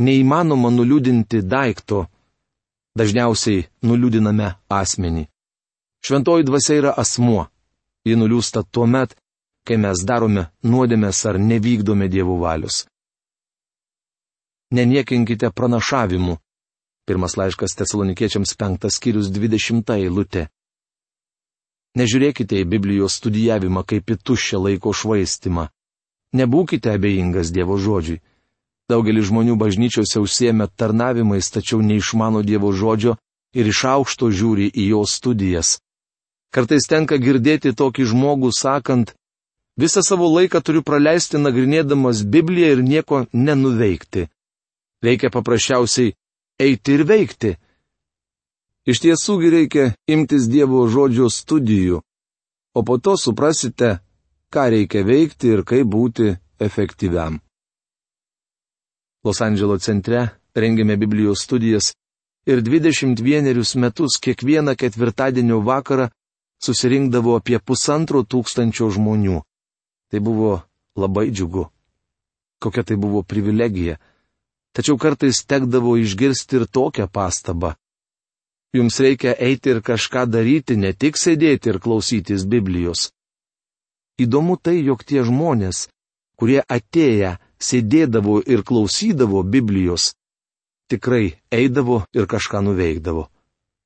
Neįmanoma 0.00 0.70
nuliūdinti 0.74 1.42
daikto, 1.46 2.06
dažniausiai 2.98 3.66
nuliūdiname 3.86 4.48
asmenį. 4.72 5.26
Šventoji 6.04 6.46
dvasia 6.48 6.78
yra 6.80 6.94
asmuo. 7.00 7.46
Ji 8.04 8.16
nuliūsta 8.20 8.64
tuo 8.70 8.86
met, 8.86 9.14
kai 9.64 9.78
mes 9.80 10.02
darome 10.04 10.48
nuodėmės 10.64 11.22
ar 11.30 11.38
nevykdome 11.40 12.08
dievų 12.12 12.36
valius. 12.42 12.82
Neniekinkite 14.74 15.50
pranašavimu. 15.50 16.36
Pirmas 17.08 17.36
laiškas 17.36 17.76
tesalonikiečiams 17.78 18.56
penktas 18.60 18.98
skyrius 18.98 19.30
dvidešimta 19.32 19.96
eilutė. 20.00 20.48
Nežiūrėkite 21.94 22.58
į 22.58 22.66
Biblijos 22.66 23.20
studijavimą 23.20 23.84
kaip 23.86 24.10
į 24.10 24.18
tuščią 24.26 24.60
laiko 24.66 24.92
švaistimą. 24.92 25.68
Nebūkite 26.34 26.90
abejingas 26.90 27.52
Dievo 27.54 27.78
žodžiui. 27.78 28.20
Daugelis 28.90 29.28
žmonių 29.30 29.54
bažnyčiose 29.56 30.20
užsiemė 30.20 30.66
tarnavimais, 30.76 31.46
tačiau 31.54 31.78
neišmano 31.80 32.42
Dievo 32.42 32.72
žodžio 32.74 33.14
ir 33.54 33.70
iš 33.70 33.84
aukšto 33.88 34.28
žiūri 34.34 34.66
į 34.74 34.88
jo 34.90 35.04
studijas. 35.08 35.78
Kartais 36.54 36.86
tenka 36.90 37.16
girdėti 37.18 37.72
tokį 37.74 38.04
žmogų 38.10 38.50
sakant, 38.54 39.14
visą 39.78 40.02
savo 40.02 40.28
laiką 40.34 40.60
turiu 40.62 40.82
praleisti 40.82 41.38
nagrinėdamas 41.38 42.22
Bibliją 42.26 42.74
ir 42.74 42.82
nieko 42.82 43.24
nenuveikti. 43.32 44.28
Reikia 45.02 45.30
paprasčiausiai 45.30 46.14
eiti 46.60 46.98
ir 46.98 47.06
veikti. 47.06 47.56
Iš 48.84 49.00
tiesųgi 49.00 49.48
reikia 49.50 49.84
imtis 50.06 50.44
Dievo 50.52 50.82
žodžio 50.92 51.30
studijų, 51.32 52.02
o 52.76 52.80
po 52.84 52.98
to 53.00 53.16
suprasite, 53.16 53.98
ką 54.52 54.68
reikia 54.74 55.00
veikti 55.08 55.54
ir 55.56 55.64
kaip 55.64 55.88
būti 55.88 56.34
efektyviam. 56.60 57.40
Los 59.24 59.40
Andželo 59.40 59.78
centre 59.80 60.26
rengėme 60.52 60.98
Biblijos 61.00 61.46
studijas 61.46 61.94
ir 62.44 62.60
21 62.60 63.80
metus 63.80 64.18
kiekvieną 64.20 64.76
ketvirtadienio 64.76 65.62
vakarą 65.64 66.10
susirinkdavo 66.60 67.38
apie 67.40 67.58
pusantro 67.58 68.20
tūkstančio 68.20 68.90
žmonių. 68.92 69.40
Tai 70.12 70.20
buvo 70.20 70.60
labai 70.96 71.30
džiugu. 71.32 71.64
Kokia 72.60 72.84
tai 72.84 72.96
buvo 73.00 73.22
privilegija. 73.24 73.96
Tačiau 74.76 75.00
kartais 75.00 75.40
tekdavo 75.48 75.96
išgirsti 75.96 76.60
ir 76.60 76.66
tokią 76.68 77.08
pastabą. 77.08 77.72
Jums 78.74 78.98
reikia 78.98 79.36
eiti 79.38 79.70
ir 79.70 79.80
kažką 79.86 80.24
daryti, 80.26 80.74
ne 80.76 80.90
tik 80.92 81.14
sėdėti 81.14 81.70
ir 81.70 81.78
klausytis 81.78 82.42
Biblijos. 82.42 83.12
Įdomu 84.18 84.56
tai, 84.58 84.80
jog 84.82 85.04
tie 85.06 85.22
žmonės, 85.22 85.86
kurie 86.34 86.58
atėję 86.66 87.36
sėdėdavo 87.62 88.40
ir 88.50 88.64
klausydavo 88.66 89.44
Biblijos, 89.46 90.14
tikrai 90.90 91.38
eidavo 91.54 92.02
ir 92.18 92.26
kažką 92.26 92.64
nuveikdavo. 92.66 93.28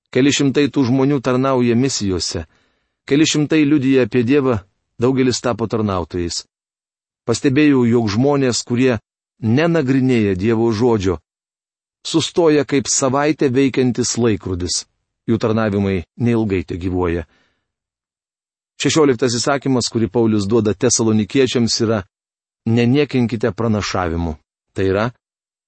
Keli 0.09 0.33
šimtai 0.33 0.70
tų 0.72 0.87
žmonių 0.88 1.20
tarnauja 1.20 1.77
misijose, 1.77 2.46
keli 3.05 3.29
šimtai 3.29 3.61
liudyja 3.68 4.09
apie 4.09 4.24
Dievą, 4.24 4.62
daugelis 4.96 5.40
tapo 5.44 5.68
tarnautojais. 5.68 6.46
Pastebėjau, 7.29 7.85
jog 7.85 8.09
žmonės, 8.09 8.64
kurie 8.64 8.96
nenagrinėja 9.44 10.33
Dievo 10.33 10.72
žodžio, 10.72 11.20
sustoja 12.06 12.64
kaip 12.64 12.88
savaitę 12.88 13.48
veikiantis 13.52 14.16
laikrodis. 14.18 14.84
Jų 15.28 15.38
tarnavimai 15.38 16.02
neilgai 16.16 16.62
te 16.64 16.78
gyvuoja. 16.80 17.26
Šešioliktas 18.78 19.34
įsakymas, 19.37 19.90
kurį 19.92 20.08
Paulius 20.12 20.46
duoda 20.48 20.72
tesalonikiečiams, 20.74 21.80
yra 21.84 22.04
Neniekinkite 22.68 23.52
pranašavimu. 23.52 24.37
Tai 24.72 24.84
yra 24.84 25.11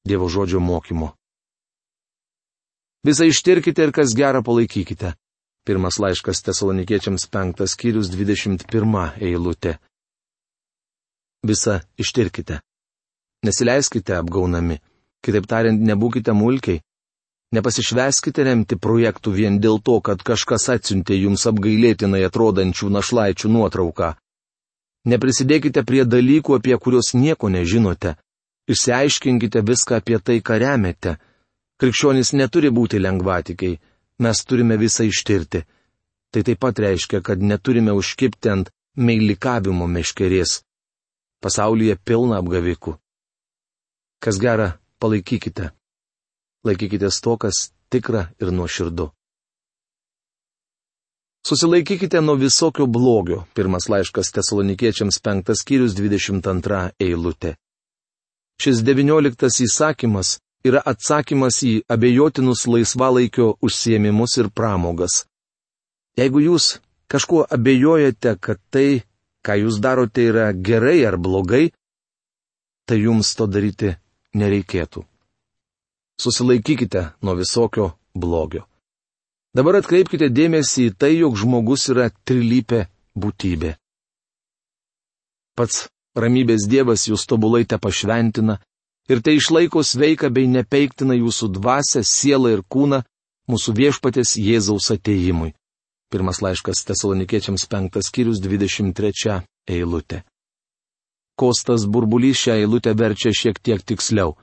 Dievo 0.04 0.28
žodžio 0.28 0.60
mokymu. 0.60 1.10
Visą 3.04 3.24
ištirkite 3.24 3.84
ir 3.84 3.92
kas 3.92 4.14
gera 4.16 4.42
palaikykite. 4.44 5.14
Pirmas 5.64 5.98
laiškas 6.00 6.42
tesalonikiečiams 6.44 7.26
penktas 7.32 7.74
skyrius 7.76 8.08
21 8.12 8.64
eilutė. 9.20 9.76
Visą 11.44 11.80
ištirkite. 12.00 12.60
Nesileiskite 13.44 14.16
apgaunami. 14.16 14.80
Kitaip 15.24 15.46
tariant, 15.46 15.80
nebūkite 15.80 16.32
mulkiai. 16.32 16.80
Nepasišveskite 17.50 18.44
remti 18.46 18.76
projektų 18.78 19.32
vien 19.34 19.58
dėl 19.58 19.80
to, 19.82 19.98
kad 20.06 20.22
kažkas 20.22 20.68
atsiuntė 20.76 21.16
jums 21.18 21.46
apgailėtinai 21.50 22.22
atrodančių 22.28 22.90
našlaičių 22.94 23.50
nuotrauką. 23.50 24.14
Neprisidėkite 25.10 25.82
prie 25.88 26.04
dalykų, 26.04 26.60
apie 26.60 26.76
kuriuos 26.78 27.14
nieko 27.18 27.50
nežinote. 27.50 28.14
Išsiaiškinkite 28.70 29.64
viską 29.66 29.98
apie 29.98 30.20
tai, 30.22 30.38
ką 30.38 30.60
remiate. 30.62 31.16
Krikščionys 31.80 32.34
neturi 32.38 32.70
būti 32.70 33.00
lengvatikiai, 33.00 33.78
mes 34.22 34.44
turime 34.44 34.76
visą 34.78 35.08
ištirti. 35.08 35.64
Tai 36.30 36.42
taip 36.46 36.60
pat 36.62 36.78
reiškia, 36.78 37.22
kad 37.24 37.42
neturime 37.42 37.90
užkipti 37.96 38.52
ant 38.52 38.70
meilikavimo 38.94 39.88
meškerės. 39.90 40.60
Pasaulyje 41.42 41.96
pilna 42.04 42.38
apgavikų. 42.38 42.94
Kas 44.20 44.38
gera, 44.38 44.76
palaikykite. 45.00 45.70
Laikykitės 46.66 47.20
to, 47.24 47.36
kas 47.40 47.70
tikra 47.90 48.28
ir 48.40 48.52
nuoširdu. 48.52 49.08
Susilaikykite 51.46 52.20
nuo 52.20 52.36
visokio 52.36 52.86
blogio. 52.86 53.44
Pirmas 53.54 53.88
laiškas 53.88 54.32
tesalonikiečiams 54.36 55.20
penktas 55.24 55.62
skyrius 55.64 55.96
22 55.96 56.90
eilutė. 57.00 57.54
Šis 58.60 58.82
devynioliktas 58.84 59.56
įsakymas 59.64 60.36
yra 60.68 60.82
atsakymas 60.92 61.62
į 61.64 61.72
abejotinus 61.88 62.66
laisvalaikio 62.68 63.54
užsiemimus 63.64 64.36
ir 64.42 64.50
pramogas. 64.52 65.24
Jeigu 66.20 66.44
jūs 66.44 66.74
kažkuo 67.08 67.46
abejojate, 67.56 68.36
kad 68.36 68.60
tai, 68.68 69.00
ką 69.40 69.56
jūs 69.62 69.80
darote, 69.80 70.28
yra 70.28 70.50
gerai 70.52 71.00
ar 71.08 71.16
blogai, 71.16 71.70
tai 72.84 73.00
jums 73.00 73.32
to 73.38 73.48
daryti 73.48 73.94
nereikėtų. 74.34 75.04
Susilaikykite 76.20 77.06
nuo 77.24 77.34
visokio 77.38 77.92
blogio. 78.14 78.66
Dabar 79.56 79.80
atkreipkite 79.80 80.28
dėmesį 80.30 80.90
į 80.90 80.96
tai, 81.00 81.14
jog 81.18 81.38
žmogus 81.40 81.88
yra 81.90 82.10
trilypė 82.28 82.84
būtybė. 83.18 83.74
Pats 85.58 85.88
ramybės 86.14 86.68
Dievas 86.70 87.08
jūs 87.08 87.26
tobulai 87.26 87.64
te 87.66 87.78
pašventina 87.78 88.60
ir 89.10 89.22
tai 89.24 89.34
išlaiko 89.40 89.82
sveiką 89.82 90.30
bei 90.30 90.46
nepeiktina 90.46 91.16
jūsų 91.18 91.50
dvasę, 91.56 92.04
sielą 92.06 92.54
ir 92.54 92.62
kūną 92.62 93.02
mūsų 93.50 93.74
viešpatės 93.80 94.36
Jėzaus 94.38 94.92
ateimui. 94.94 95.54
Pirmas 96.10 96.40
laiškas 96.42 96.84
tesalonikiečiams 96.86 97.66
penktas 97.70 98.10
skyrius 98.10 98.38
23 98.42 99.40
eilutė. 99.66 100.22
Kostas 101.40 101.86
burbulys 101.88 102.36
šią 102.42 102.58
eilutę 102.60 102.92
verčia 102.92 103.32
šiek 103.32 103.60
tiek 103.64 103.80
tiksliau. 103.80 104.34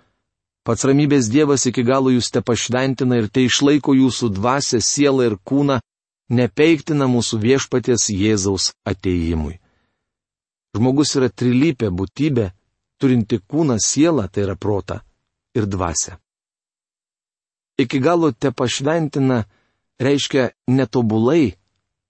Pats 0.65 0.83
ramybės 0.83 1.29
Dievas 1.31 1.67
iki 1.69 1.83
galo 1.85 2.11
jūs 2.11 2.31
te 2.33 2.41
pašventina 2.43 3.21
ir 3.21 3.29
tai 3.31 3.45
išlaiko 3.47 3.93
jūsų 3.95 4.33
dvasę, 4.35 4.81
sielą 4.83 5.29
ir 5.29 5.35
kūną, 5.47 5.77
nepeiktina 6.33 7.07
mūsų 7.07 7.39
viešpaties 7.45 8.09
Jėzaus 8.11 8.71
ateimui. 8.83 9.59
Žmogus 10.75 11.15
yra 11.15 11.29
trilypė 11.29 11.91
būtybė, 11.93 12.49
turinti 12.99 13.39
kūną, 13.39 13.77
sielą, 13.79 14.27
tai 14.27 14.43
yra 14.47 14.57
protą 14.59 14.99
ir 15.55 15.69
dvasę. 15.69 16.17
Iki 17.77 18.01
galo 18.01 18.31
te 18.33 18.51
pašventina 18.51 19.43
reiškia 20.01 20.49
netobulai, 20.67 21.53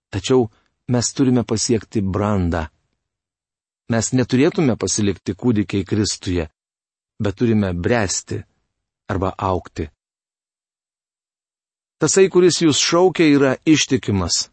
tačiau 0.10 0.48
mes 0.88 1.14
turime 1.14 1.44
pasiekti 1.44 2.02
brandą. 2.02 2.70
Mes 3.88 4.10
neturėtume 4.12 4.76
pasilikti 4.76 5.36
kūdikiai 5.40 5.86
Kristuje, 5.88 6.48
bet 7.24 7.38
turime 7.40 7.70
bręsti 7.74 8.42
arba 9.08 9.32
aukti. 9.38 9.88
Tasai, 11.98 12.28
kuris 12.30 12.60
jūs 12.62 12.78
šaukia, 12.84 13.26
yra 13.38 13.54
ištikimas. 13.66 14.50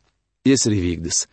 Jis 0.47 0.65
ir 0.69 0.77
įvykdys. 0.79 1.25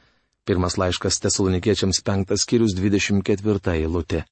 Pirmas 0.48 0.76
laiškas 0.82 1.22
tesalonikiečiams 1.24 2.02
penktas 2.04 2.44
skyrius 2.48 2.74
24 2.76 3.76
eilutė. 3.78 4.24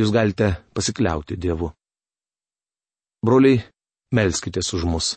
Jūs 0.00 0.10
galite 0.16 0.48
pasikliauti 0.74 1.36
Dievu. 1.38 1.68
Broliai, 3.24 3.60
melskitės 4.16 4.72
už 4.74 4.88
mus. 4.88 5.12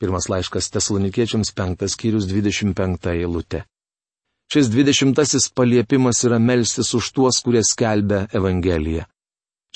Pirmas 0.00 0.26
laiškas 0.32 0.72
tesalonikiečiams 0.74 1.52
penktas 1.58 1.94
skyrius 1.94 2.26
25 2.32 3.12
eilutė. 3.12 3.62
Šis 4.48 4.70
dvidešimtasis 4.72 5.50
paliepimas 5.52 6.22
yra 6.24 6.38
melstis 6.40 6.94
už 6.96 7.10
tuos, 7.12 7.42
kurie 7.44 7.60
skelbia 7.60 8.24
Evangeliją. 8.32 9.04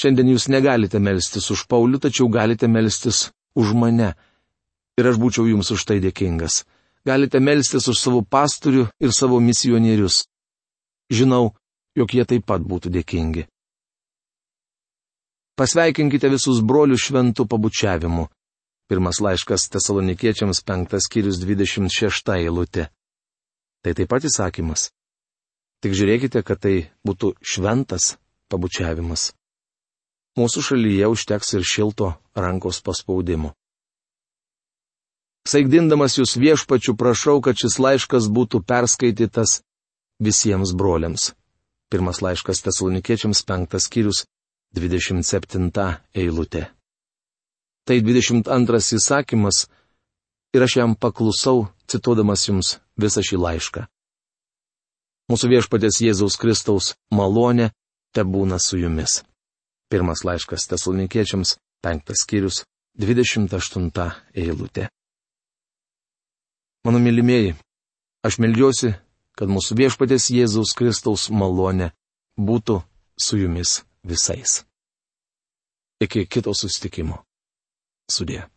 Šiandien 0.00 0.30
jūs 0.32 0.48
negalite 0.48 0.96
melstis 0.96 1.50
už 1.52 1.66
Paulių, 1.68 2.00
tačiau 2.00 2.30
galite 2.32 2.70
melstis 2.72 3.26
už 3.52 3.74
mane. 3.76 4.14
Ir 4.96 5.08
aš 5.10 5.18
būčiau 5.20 5.44
jums 5.50 5.68
už 5.76 5.84
tai 5.84 5.98
dėkingas. 6.00 6.62
Galite 7.04 7.40
melstis 7.40 7.88
už 7.92 8.00
savo 8.00 8.22
pastorių 8.24 8.86
ir 9.04 9.12
savo 9.12 9.40
misionierius. 9.44 10.22
Žinau, 11.12 11.52
jog 11.98 12.14
jie 12.16 12.24
taip 12.24 12.48
pat 12.48 12.64
būtų 12.64 12.94
dėkingi. 12.96 13.44
Pasveikinkite 15.52 16.32
visus 16.32 16.62
brolius 16.64 17.04
šventų 17.10 17.44
pabučiavimu. 17.44 18.24
Pirmas 18.88 19.20
laiškas 19.20 19.68
tesalonikiečiams 19.76 20.64
penktas 20.64 21.04
skyrius 21.10 21.44
26 21.44 22.32
eilutė. 22.38 22.88
Tai 23.82 23.94
taip 23.98 24.08
pat 24.08 24.24
įsakymas. 24.28 24.90
Tik 25.82 25.94
žiūrėkite, 25.98 26.44
kad 26.46 26.62
tai 26.62 26.76
būtų 27.06 27.34
šventas 27.42 28.14
pabučiavimas 28.52 29.32
mūsų 30.38 30.62
šalyje 30.64 31.08
užteks 31.12 31.54
ir 31.58 31.66
šilto 31.66 32.12
rankos 32.36 32.80
paspaudimo. 32.84 33.52
Saigdindamas 35.48 36.16
jūs 36.20 36.36
viešpačių 36.38 36.94
prašau, 36.96 37.40
kad 37.42 37.58
šis 37.58 37.78
laiškas 37.82 38.28
būtų 38.30 38.62
perskaitytas 38.62 39.60
visiems 40.22 40.72
broliams. 40.78 41.32
Pirmas 41.90 42.22
laiškas 42.22 42.62
tesalonikiečiams 42.64 43.42
penktas 43.44 43.88
skyrius 43.90 44.22
27 44.78 45.68
eilutė. 46.14 46.68
Tai 47.84 47.98
22 47.98 48.78
įsakymas 48.96 49.66
ir 50.54 50.62
aš 50.62 50.76
jam 50.76 50.94
paklusau, 50.94 51.68
cituodamas 51.88 52.46
jums 52.48 52.76
visą 53.00 53.24
šį 53.24 53.40
laišką. 53.44 53.86
Mūsų 55.32 55.48
viešpatės 55.52 56.00
Jėzaus 56.04 56.36
Kristaus 56.36 56.92
malonė 57.14 57.70
te 58.12 58.24
būna 58.24 58.58
su 58.60 58.76
jumis. 58.76 59.22
Pirmas 59.88 60.24
laiškas 60.28 60.66
tesalonikiečiams, 60.68 61.56
penktas 61.84 62.24
skyrius, 62.24 62.64
28 63.00 63.88
eilutė. 64.34 64.88
Mano 66.84 66.98
mylimieji, 66.98 67.54
aš 68.26 68.40
melžiuosi, 68.42 68.92
kad 69.38 69.48
mūsų 69.48 69.78
viešpatės 69.78 70.28
Jėzaus 70.34 70.74
Kristaus 70.76 71.30
malonė 71.30 71.92
būtų 72.36 72.82
su 73.16 73.38
jumis 73.40 73.80
visais. 74.04 74.64
Iki 76.02 76.26
kito 76.26 76.52
sustikimo. 76.52 77.22
Sudė. 78.10 78.51